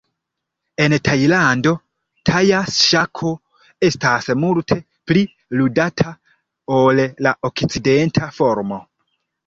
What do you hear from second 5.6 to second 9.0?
ludata ol la okcidenta formo.